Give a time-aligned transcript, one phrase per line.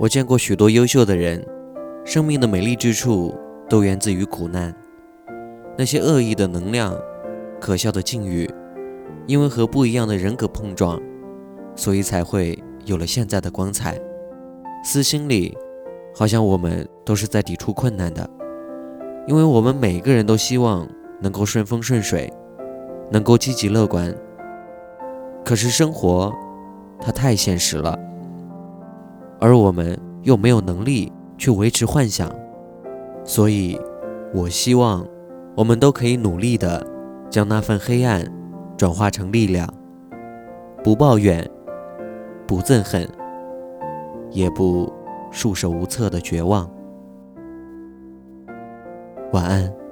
[0.00, 1.46] 我见过许多优秀的人，
[2.04, 3.32] 生命的美丽之处
[3.68, 4.74] 都源自于苦难。
[5.78, 6.96] 那些恶意的能量、
[7.60, 8.50] 可笑的境遇，
[9.26, 11.00] 因为和不一样的人格碰撞，
[11.76, 13.96] 所以才会有了现在的光彩。
[14.84, 15.56] 私心里，
[16.12, 18.28] 好像我们都是在抵触困难的，
[19.28, 20.88] 因为我们每个人都希望
[21.20, 22.32] 能够顺风顺水，
[23.12, 24.12] 能够积极乐观。
[25.44, 26.32] 可是生活，
[27.00, 27.96] 它太现实了。
[29.44, 32.34] 而我们又没有能力去维持幻想，
[33.24, 33.78] 所以，
[34.32, 35.06] 我希望
[35.54, 36.82] 我们都可以努力的
[37.28, 38.24] 将那份黑暗
[38.74, 39.68] 转化成力量，
[40.82, 41.46] 不抱怨，
[42.46, 43.06] 不憎恨，
[44.30, 44.90] 也不
[45.30, 46.66] 束手无策的绝望。
[49.32, 49.83] 晚安。